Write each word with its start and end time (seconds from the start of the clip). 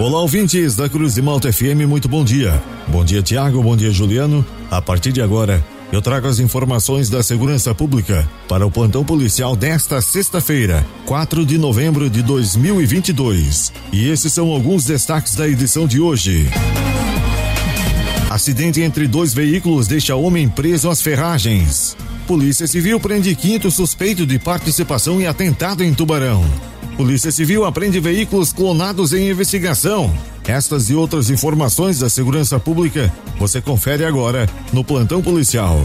Olá, 0.00 0.20
ouvintes 0.20 0.74
da 0.74 0.88
Cruz 0.88 1.14
de 1.14 1.22
Malta 1.22 1.52
FM, 1.52 1.86
muito 1.86 2.08
bom 2.08 2.24
dia. 2.24 2.60
Bom 2.88 3.04
dia, 3.04 3.22
Tiago, 3.22 3.62
bom 3.62 3.76
dia, 3.76 3.92
Juliano. 3.92 4.44
A 4.68 4.82
partir 4.82 5.12
de 5.12 5.22
agora, 5.22 5.64
eu 5.92 6.02
trago 6.02 6.26
as 6.26 6.40
informações 6.40 7.08
da 7.08 7.22
segurança 7.22 7.72
pública 7.72 8.28
para 8.48 8.66
o 8.66 8.70
plantão 8.72 9.04
policial 9.04 9.54
desta 9.54 10.02
sexta-feira, 10.02 10.84
4 11.06 11.46
de 11.46 11.56
novembro 11.58 12.10
de 12.10 12.22
2022. 12.22 13.72
E 13.92 14.08
esses 14.08 14.32
são 14.32 14.50
alguns 14.50 14.84
destaques 14.84 15.36
da 15.36 15.48
edição 15.48 15.86
de 15.86 16.00
hoje. 16.00 16.50
Acidente 18.44 18.82
entre 18.82 19.08
dois 19.08 19.32
veículos 19.32 19.86
deixa 19.86 20.14
homem 20.14 20.46
preso 20.50 20.90
às 20.90 21.00
ferragens. 21.00 21.96
Polícia 22.26 22.66
Civil 22.66 23.00
prende 23.00 23.34
quinto 23.34 23.70
suspeito 23.70 24.26
de 24.26 24.38
participação 24.38 25.18
em 25.18 25.26
atentado 25.26 25.82
em 25.82 25.94
Tubarão. 25.94 26.44
Polícia 26.94 27.32
Civil 27.32 27.64
aprende 27.64 27.98
veículos 28.00 28.52
clonados 28.52 29.14
em 29.14 29.30
investigação. 29.30 30.12
Estas 30.46 30.90
e 30.90 30.94
outras 30.94 31.30
informações 31.30 32.00
da 32.00 32.10
segurança 32.10 32.60
pública 32.60 33.10
você 33.38 33.62
confere 33.62 34.04
agora 34.04 34.46
no 34.74 34.84
plantão 34.84 35.22
policial. 35.22 35.80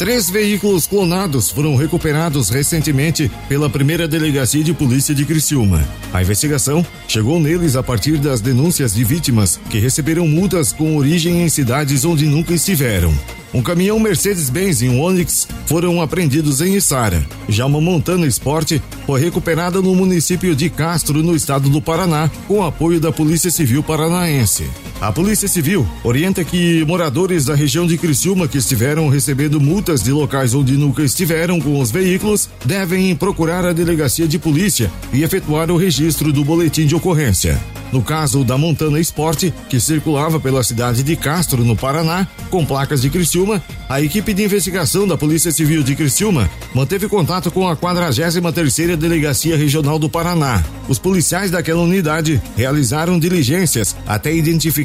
Três 0.00 0.30
veículos 0.30 0.86
clonados 0.86 1.50
foram 1.50 1.76
recuperados 1.76 2.48
recentemente 2.48 3.30
pela 3.50 3.68
primeira 3.68 4.08
delegacia 4.08 4.64
de 4.64 4.72
polícia 4.72 5.14
de 5.14 5.26
Criciúma. 5.26 5.86
A 6.10 6.22
investigação 6.22 6.82
chegou 7.06 7.38
neles 7.38 7.76
a 7.76 7.82
partir 7.82 8.16
das 8.16 8.40
denúncias 8.40 8.94
de 8.94 9.04
vítimas 9.04 9.60
que 9.68 9.78
receberam 9.78 10.26
multas 10.26 10.72
com 10.72 10.96
origem 10.96 11.42
em 11.42 11.50
cidades 11.50 12.02
onde 12.06 12.24
nunca 12.24 12.54
estiveram. 12.54 13.12
Um 13.52 13.60
caminhão 13.60 14.00
Mercedes-Benz 14.00 14.80
e 14.80 14.88
um 14.88 15.02
Onix 15.02 15.46
foram 15.66 16.00
apreendidos 16.00 16.62
em 16.62 16.76
Içara. 16.76 17.22
Já 17.46 17.66
uma 17.66 17.78
Montana 17.78 18.26
Sport 18.26 18.80
foi 19.04 19.20
recuperada 19.20 19.82
no 19.82 19.94
município 19.94 20.56
de 20.56 20.70
Castro, 20.70 21.22
no 21.22 21.36
estado 21.36 21.68
do 21.68 21.82
Paraná, 21.82 22.30
com 22.48 22.64
apoio 22.64 22.98
da 22.98 23.12
Polícia 23.12 23.50
Civil 23.50 23.82
Paranaense. 23.82 24.64
A 25.00 25.10
Polícia 25.10 25.48
Civil 25.48 25.88
orienta 26.04 26.44
que 26.44 26.84
moradores 26.84 27.46
da 27.46 27.54
região 27.54 27.86
de 27.86 27.96
Criciúma 27.96 28.46
que 28.46 28.58
estiveram 28.58 29.08
recebendo 29.08 29.58
multas 29.58 30.02
de 30.02 30.12
locais 30.12 30.52
onde 30.52 30.76
nunca 30.76 31.02
estiveram 31.02 31.58
com 31.58 31.80
os 31.80 31.90
veículos 31.90 32.50
devem 32.66 33.16
procurar 33.16 33.64
a 33.64 33.72
delegacia 33.72 34.28
de 34.28 34.38
polícia 34.38 34.90
e 35.10 35.22
efetuar 35.22 35.70
o 35.70 35.78
registro 35.78 36.30
do 36.30 36.44
boletim 36.44 36.84
de 36.84 36.94
ocorrência. 36.94 37.58
No 37.92 38.02
caso 38.02 38.44
da 38.44 38.56
Montana 38.56 39.00
Sport, 39.00 39.50
que 39.68 39.80
circulava 39.80 40.38
pela 40.38 40.62
cidade 40.62 41.02
de 41.02 41.16
Castro, 41.16 41.64
no 41.64 41.74
Paraná, 41.74 42.26
com 42.48 42.64
placas 42.64 43.02
de 43.02 43.10
Criciúma, 43.10 43.60
a 43.88 44.00
equipe 44.00 44.32
de 44.32 44.44
investigação 44.44 45.08
da 45.08 45.18
Polícia 45.18 45.50
Civil 45.50 45.82
de 45.82 45.96
Criciúma 45.96 46.48
manteve 46.72 47.08
contato 47.08 47.50
com 47.50 47.68
a 47.68 47.76
43ª 47.76 48.94
Delegacia 48.94 49.56
Regional 49.56 49.98
do 49.98 50.08
Paraná. 50.08 50.62
Os 50.88 50.98
policiais 50.98 51.50
daquela 51.50 51.82
unidade 51.82 52.40
realizaram 52.56 53.18
diligências 53.18 53.96
até 54.06 54.32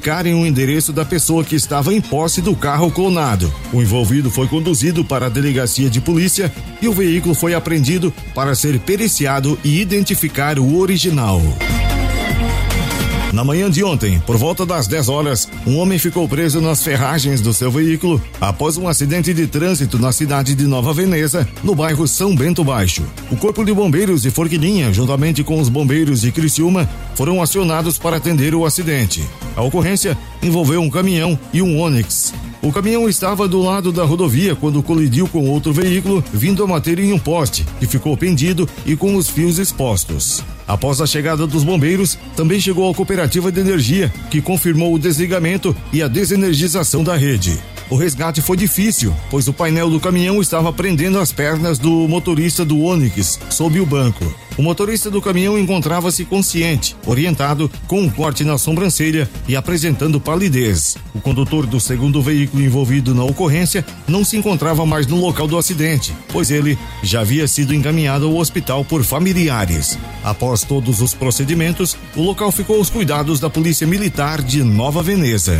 identificarem 0.05 0.35
o 0.35 0.45
endereço 0.45 0.93
da 0.93 1.03
pessoa 1.03 1.43
que 1.43 1.55
estava 1.55 1.91
em 1.91 1.99
posse 1.99 2.39
do 2.41 2.55
carro 2.55 2.91
clonado. 2.91 3.51
O 3.73 3.81
envolvido 3.81 4.29
foi 4.29 4.47
conduzido 4.47 5.03
para 5.03 5.25
a 5.25 5.29
delegacia 5.29 5.89
de 5.89 5.99
polícia 5.99 6.51
e 6.79 6.87
o 6.87 6.93
veículo 6.93 7.33
foi 7.33 7.55
apreendido 7.55 8.13
para 8.35 8.53
ser 8.53 8.79
periciado 8.79 9.57
e 9.63 9.81
identificar 9.81 10.59
o 10.59 10.77
original. 10.77 11.41
Na 13.35 13.43
manhã 13.43 13.69
de 13.69 13.83
ontem, 13.83 14.17
por 14.25 14.37
volta 14.37 14.65
das 14.65 14.87
10 14.87 15.09
horas, 15.09 15.49
um 15.67 15.77
homem 15.77 15.99
ficou 15.99 16.25
preso 16.25 16.61
nas 16.61 16.81
ferragens 16.81 17.41
do 17.41 17.53
seu 17.53 17.69
veículo 17.69 18.21
após 18.39 18.77
um 18.77 18.87
acidente 18.87 19.33
de 19.33 19.45
trânsito 19.45 19.99
na 19.99 20.13
cidade 20.13 20.55
de 20.55 20.65
Nova 20.65 20.93
Veneza, 20.93 21.45
no 21.61 21.75
bairro 21.75 22.07
São 22.07 22.33
Bento 22.33 22.63
Baixo. 22.63 23.03
O 23.29 23.35
Corpo 23.35 23.65
de 23.65 23.73
Bombeiros 23.73 24.21
de 24.21 24.31
Forquilinha, 24.31 24.93
juntamente 24.93 25.43
com 25.43 25.59
os 25.59 25.67
bombeiros 25.67 26.21
de 26.21 26.31
Criciúma, 26.31 26.89
foram 27.13 27.41
acionados 27.41 27.97
para 27.97 28.15
atender 28.15 28.55
o 28.55 28.65
acidente. 28.65 29.21
A 29.53 29.61
ocorrência 29.61 30.17
envolveu 30.41 30.79
um 30.79 30.89
caminhão 30.89 31.37
e 31.51 31.61
um 31.61 31.77
Onix. 31.77 32.33
O 32.61 32.71
caminhão 32.71 33.09
estava 33.09 33.49
do 33.49 33.61
lado 33.61 33.91
da 33.91 34.05
rodovia 34.05 34.55
quando 34.55 34.81
colidiu 34.81 35.27
com 35.27 35.49
outro 35.49 35.73
veículo 35.73 36.23
vindo 36.31 36.63
a 36.63 36.67
bater 36.67 36.99
em 36.99 37.11
um 37.11 37.19
poste, 37.19 37.65
que 37.81 37.85
ficou 37.85 38.15
pendido 38.15 38.65
e 38.85 38.95
com 38.95 39.13
os 39.13 39.29
fios 39.29 39.59
expostos. 39.59 40.41
Após 40.67 40.99
a 40.99 41.05
chegada 41.05 41.45
dos 41.45 41.63
bombeiros, 41.63 42.17
também 42.35 42.59
chegou 42.59 42.89
a 42.89 42.95
cooperativa 42.95 43.51
de 43.51 43.59
energia, 43.59 44.11
que 44.31 44.41
confirmou 44.41 44.93
o 44.93 44.99
desligamento 44.99 45.75
e 45.93 46.01
a 46.01 46.07
desenergização 46.07 47.03
da 47.03 47.15
rede. 47.15 47.59
O 47.89 47.95
resgate 47.95 48.41
foi 48.41 48.57
difícil, 48.57 49.13
pois 49.29 49.47
o 49.47 49.53
painel 49.53 49.89
do 49.89 49.99
caminhão 49.99 50.41
estava 50.41 50.73
prendendo 50.73 51.19
as 51.19 51.31
pernas 51.31 51.77
do 51.77 52.07
motorista 52.07 52.65
do 52.65 52.81
Onix 52.81 53.39
sob 53.49 53.79
o 53.79 53.85
banco. 53.85 54.25
O 54.57 54.61
motorista 54.61 55.11
do 55.11 55.21
caminhão 55.21 55.57
encontrava-se 55.57 56.23
consciente, 56.23 56.95
orientado, 57.05 57.69
com 57.87 58.01
um 58.01 58.09
corte 58.09 58.43
na 58.43 58.57
sobrancelha 58.57 59.29
e 59.47 59.55
apresentando 59.55 60.19
palidez. 60.19 60.95
O 61.13 61.19
condutor 61.19 61.65
do 61.65 61.79
segundo 61.79 62.21
veículo 62.21 62.63
envolvido 62.63 63.13
na 63.13 63.23
ocorrência 63.23 63.85
não 64.07 64.23
se 64.23 64.37
encontrava 64.37 64.85
mais 64.85 65.07
no 65.07 65.19
local 65.19 65.47
do 65.47 65.57
acidente, 65.57 66.13
pois 66.29 66.51
ele 66.51 66.77
já 67.03 67.21
havia 67.21 67.47
sido 67.47 67.73
encaminhado 67.73 68.27
ao 68.27 68.37
hospital 68.37 68.85
por 68.85 69.03
familiares. 69.03 69.97
Após 70.23 70.63
todos 70.63 71.01
os 71.01 71.13
procedimentos, 71.13 71.97
o 72.15 72.21
local 72.21 72.51
ficou 72.51 72.77
aos 72.77 72.89
cuidados 72.89 73.39
da 73.39 73.49
Polícia 73.49 73.85
Militar 73.85 74.41
de 74.41 74.63
Nova 74.63 75.03
Veneza. 75.03 75.59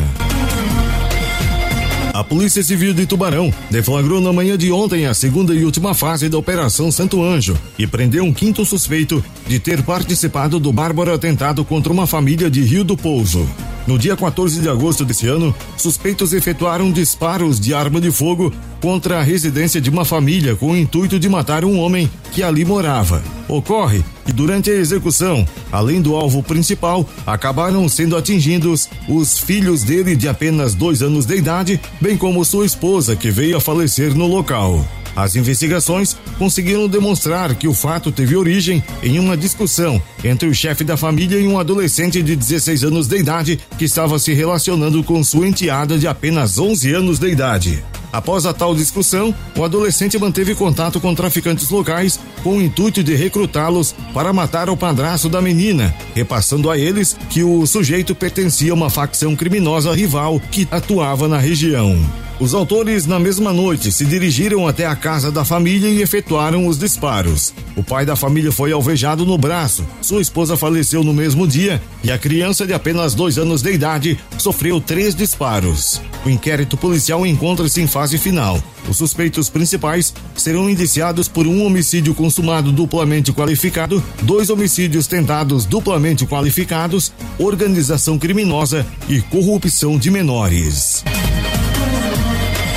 A 2.15 2.23
Polícia 2.23 2.63
Civil 2.63 2.93
de 2.93 3.05
Tubarão 3.05 3.53
deflagrou 3.69 4.21
na 4.21 4.31
manhã 4.31 4.57
de 4.57 4.71
ontem 4.71 5.05
a 5.05 5.13
segunda 5.13 5.53
e 5.53 5.65
última 5.65 5.93
fase 5.93 6.29
da 6.29 6.37
Operação 6.37 6.89
Santo 6.89 7.21
Anjo 7.21 7.59
e 7.77 7.85
prendeu 7.85 8.23
um 8.23 8.31
quinto 8.31 8.63
suspeito 8.63 9.21
de 9.45 9.59
ter 9.59 9.83
participado 9.83 10.57
do 10.57 10.71
bárbaro 10.71 11.13
atentado 11.13 11.65
contra 11.65 11.91
uma 11.91 12.07
família 12.07 12.49
de 12.49 12.61
Rio 12.61 12.85
do 12.85 12.95
Pouso. 12.95 13.45
No 13.87 13.99
dia 13.99 14.17
14 14.17 14.61
de 14.61 14.67
agosto 14.67 15.05
desse 15.05 15.27
ano, 15.27 15.53
suspeitos 15.77 16.33
efetuaram 16.33 16.91
disparos 16.91 17.59
de 17.59 17.71
arma 17.71 18.01
de 18.01 18.11
fogo 18.11 18.51
contra 18.81 19.19
a 19.19 19.23
residência 19.23 19.79
de 19.79 19.91
uma 19.91 20.03
família 20.03 20.55
com 20.55 20.71
o 20.71 20.77
intuito 20.77 21.19
de 21.19 21.29
matar 21.29 21.63
um 21.63 21.79
homem 21.79 22.09
que 22.31 22.41
ali 22.41 22.65
morava. 22.65 23.21
Ocorre 23.47 24.03
que 24.25 24.33
durante 24.33 24.71
a 24.71 24.75
execução, 24.75 25.47
além 25.71 26.01
do 26.01 26.15
alvo 26.15 26.41
principal, 26.41 27.07
acabaram 27.27 27.87
sendo 27.87 28.17
atingidos 28.17 28.89
os 29.07 29.37
filhos 29.37 29.83
dele 29.83 30.15
de 30.15 30.27
apenas 30.27 30.73
dois 30.73 31.03
anos 31.03 31.27
de 31.27 31.35
idade, 31.35 31.79
bem 32.01 32.17
como 32.17 32.43
sua 32.43 32.65
esposa, 32.65 33.15
que 33.15 33.29
veio 33.29 33.55
a 33.55 33.61
falecer 33.61 34.15
no 34.15 34.25
local. 34.25 34.83
As 35.15 35.35
investigações 35.35 36.17
conseguiram 36.37 36.87
demonstrar 36.87 37.55
que 37.55 37.67
o 37.67 37.73
fato 37.73 38.11
teve 38.11 38.35
origem 38.35 38.83
em 39.01 39.17
uma 39.17 39.37
discussão 39.37 40.01
entre 40.23 40.49
o 40.49 40.53
chefe 40.53 40.83
da 40.83 40.97
família 40.97 41.39
e 41.39 41.47
um 41.47 41.57
adolescente 41.57 42.21
de 42.21 42.35
16 42.35 42.83
anos 42.83 43.07
de 43.07 43.17
idade 43.17 43.59
que 43.77 43.85
estava 43.85 44.19
se 44.19 44.33
relacionando 44.33 45.03
com 45.03 45.23
sua 45.23 45.47
enteada 45.47 45.97
de 45.97 46.07
apenas 46.07 46.57
11 46.57 46.93
anos 46.93 47.19
de 47.19 47.29
idade. 47.29 47.83
Após 48.11 48.45
a 48.45 48.53
tal 48.53 48.73
discussão, 48.73 49.35
o 49.57 49.63
adolescente 49.63 50.17
manteve 50.17 50.55
contato 50.55 51.01
com 51.01 51.13
traficantes 51.13 51.69
locais 51.69 52.17
com 52.45 52.57
o 52.57 52.61
intuito 52.61 53.03
de 53.03 53.15
recrutá-los 53.15 53.95
para 54.13 54.31
matar 54.31 54.69
o 54.69 54.77
padrasto 54.77 55.27
da 55.27 55.41
menina, 55.41 55.91
repassando 56.13 56.69
a 56.69 56.77
eles 56.77 57.17
que 57.27 57.41
o 57.41 57.65
sujeito 57.65 58.13
pertencia 58.13 58.71
a 58.71 58.75
uma 58.75 58.87
facção 58.87 59.35
criminosa 59.35 59.91
rival 59.91 60.39
que 60.51 60.67
atuava 60.69 61.27
na 61.27 61.39
região. 61.39 61.99
Os 62.39 62.53
autores, 62.53 63.07
na 63.07 63.17
mesma 63.17 63.51
noite, 63.51 63.91
se 63.91 64.05
dirigiram 64.05 64.67
até 64.67 64.85
a 64.85 64.95
casa 64.95 65.31
da 65.31 65.43
família 65.43 65.89
e 65.89 66.03
efetuaram 66.03 66.67
os 66.67 66.77
disparos. 66.77 67.51
O 67.75 67.83
pai 67.83 68.05
da 68.05 68.15
família 68.15 68.51
foi 68.51 68.71
alvejado 68.71 69.25
no 69.25 69.39
braço, 69.39 69.83
sua 69.99 70.21
esposa 70.21 70.55
faleceu 70.55 71.03
no 71.03 71.15
mesmo 71.15 71.47
dia 71.47 71.81
e 72.03 72.11
a 72.11 72.17
criança 72.17 72.67
de 72.67 72.73
apenas 72.73 73.15
dois 73.15 73.39
anos 73.39 73.63
de 73.63 73.71
idade 73.71 74.19
sofreu 74.37 74.79
três 74.79 75.15
disparos. 75.15 75.99
O 76.23 76.29
inquérito 76.29 76.77
policial 76.77 77.25
encontra-se 77.25 77.81
em 77.81 77.87
fase 77.87 78.19
final. 78.19 78.61
Os 78.89 78.97
suspeitos 78.97 79.49
principais 79.49 80.13
serão 80.35 80.69
indiciados 80.69 81.27
por 81.27 81.47
um 81.47 81.65
homicídio 81.65 82.13
consumado 82.13 82.71
duplamente 82.71 83.33
qualificado, 83.33 84.03
dois 84.21 84.49
homicídios 84.49 85.07
tentados 85.07 85.65
duplamente 85.65 86.25
qualificados, 86.25 87.11
organização 87.39 88.19
criminosa 88.19 88.85
e 89.09 89.21
corrupção 89.21 89.97
de 89.97 90.11
menores. 90.11 91.03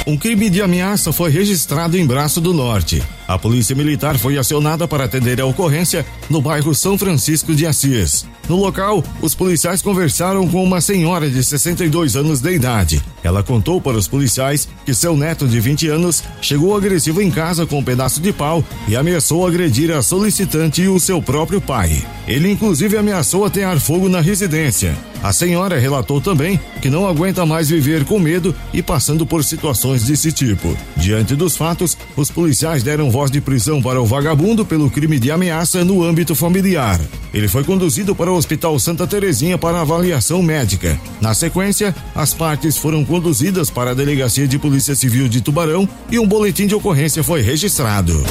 Um 0.09 0.17
crime 0.17 0.49
de 0.49 0.63
ameaça 0.63 1.13
foi 1.13 1.31
registrado 1.31 1.99
em 1.99 2.07
Braço 2.07 2.41
do 2.41 2.55
Norte. 2.55 3.03
A 3.27 3.39
polícia 3.39 3.77
militar 3.77 4.17
foi 4.17 4.39
acionada 4.39 4.89
para 4.89 5.05
atender 5.05 5.39
a 5.39 5.45
ocorrência 5.45 6.07
no 6.31 6.41
bairro 6.41 6.75
São 6.75 6.97
Francisco 6.97 7.55
de 7.55 7.67
Assis. 7.67 8.25
No 8.49 8.57
local, 8.57 9.05
os 9.21 9.35
policiais 9.35 9.83
conversaram 9.83 10.49
com 10.49 10.65
uma 10.65 10.81
senhora 10.81 11.29
de 11.29 11.45
62 11.45 12.17
anos 12.17 12.41
de 12.41 12.55
idade. 12.55 13.05
Ela 13.29 13.43
contou 13.43 13.79
para 13.79 13.99
os 13.99 14.09
policiais 14.09 14.67
que 14.87 14.95
seu 14.95 15.15
neto 15.15 15.47
de 15.47 15.61
20 15.61 15.87
anos 15.89 16.25
chegou 16.41 16.75
agressivo 16.75 17.21
em 17.21 17.31
casa 17.31 17.67
com 17.67 17.81
um 17.81 17.85
pedaço 17.85 18.23
de 18.23 18.33
pau 18.33 18.65
e 18.89 18.97
ameaçou 18.97 19.47
agredir 19.47 19.91
a 19.91 20.01
solicitante 20.01 20.81
e 20.81 20.89
o 20.89 20.99
seu 20.99 21.21
próprio 21.21 21.61
pai. 21.61 22.03
Ele 22.27 22.51
inclusive 22.51 22.97
ameaçou 22.97 23.45
atear 23.45 23.79
fogo 23.81 24.09
na 24.09 24.23
residência. 24.23 24.97
A 25.23 25.33
senhora 25.33 25.79
relatou 25.79 26.21
também 26.21 26.61
que 26.81 26.89
não 26.89 27.07
aguenta 27.07 27.45
mais 27.45 27.69
viver 27.69 28.05
com 28.05 28.19
medo 28.19 28.55
e 28.73 28.83
passando 28.83 29.27
por 29.27 29.43
situações 29.43 30.05
desse 30.05 30.31
tipo. 30.31 30.77
Diante 30.97 31.35
dos 31.35 31.57
fatos, 31.57 31.99
os 32.17 32.31
policiais 32.31 32.83
deram 32.83 33.11
voz 33.11 33.31
de 33.31 33.41
prisão 33.41 33.83
para 33.83 34.01
o 34.01 34.07
vagabundo 34.07 34.65
pelo 34.65 34.91
crime 34.91 35.19
de 35.19 35.31
ameaça 35.31 35.85
no 35.85 36.05
âmbito 36.05 36.35
familiar. 36.35 37.01
Ele 37.35 37.49
foi 37.49 37.65
conduzido 37.65 38.15
para 38.15 38.31
o 38.31 38.37
Hospital 38.37 38.79
Santa 38.79 39.07
Terezinha 39.07 39.59
para 39.59 39.81
avaliação 39.81 40.43
médica. 40.43 40.99
Na 41.21 41.35
sequência, 41.35 41.95
as 42.15 42.33
partes 42.33 42.79
foram 42.79 43.05
conduzidas 43.19 43.69
para 43.69 43.91
a 43.91 43.95
Delegacia 43.95 44.47
de 44.47 44.61
Polícia 44.61 44.95
Civil 44.95 45.29
de 45.29 45.41
Tubarão 45.41 45.89
e 46.09 46.21
um 46.21 46.27
boletim 46.27 46.69
de 46.69 46.75
ocorrência 46.77 47.25
foi 47.25 47.43
registrado. 47.43 48.23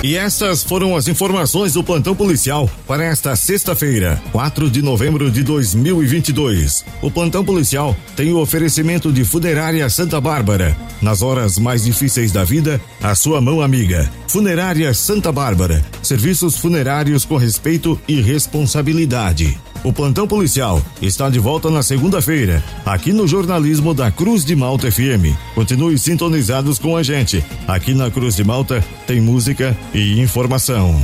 E 0.00 0.16
essas 0.16 0.62
foram 0.62 0.94
as 0.94 1.08
informações 1.08 1.72
do 1.72 1.82
plantão 1.82 2.14
policial 2.14 2.70
para 2.86 3.02
esta 3.02 3.34
sexta-feira, 3.34 4.22
4 4.30 4.70
de 4.70 4.80
novembro 4.80 5.28
de 5.28 5.42
2022. 5.42 6.84
O 7.02 7.10
plantão 7.10 7.44
policial 7.44 7.96
tem 8.14 8.32
o 8.32 8.38
oferecimento 8.38 9.10
de 9.10 9.24
Funerária 9.24 9.88
Santa 9.90 10.20
Bárbara. 10.20 10.76
Nas 11.02 11.20
horas 11.20 11.58
mais 11.58 11.84
difíceis 11.84 12.30
da 12.30 12.44
vida, 12.44 12.80
a 13.02 13.14
sua 13.16 13.40
mão 13.40 13.60
amiga. 13.60 14.08
Funerária 14.28 14.94
Santa 14.94 15.32
Bárbara. 15.32 15.84
Serviços 16.00 16.56
funerários 16.56 17.24
com 17.24 17.36
respeito 17.36 17.98
e 18.06 18.20
responsabilidade. 18.20 19.58
O 19.84 19.92
plantão 19.92 20.26
policial 20.26 20.80
está 21.02 21.28
de 21.28 21.38
volta 21.38 21.68
na 21.70 21.82
segunda-feira, 21.82 22.64
aqui 22.86 23.12
no 23.12 23.28
jornalismo 23.28 23.92
da 23.92 24.10
Cruz 24.10 24.42
de 24.42 24.56
Malta 24.56 24.90
FM. 24.90 25.36
Continue 25.54 25.98
sintonizados 25.98 26.78
com 26.78 26.96
a 26.96 27.02
gente. 27.02 27.44
Aqui 27.68 27.92
na 27.92 28.10
Cruz 28.10 28.34
de 28.34 28.42
Malta 28.42 28.82
tem 29.06 29.20
música 29.20 29.76
e 29.92 30.18
informação. 30.18 30.98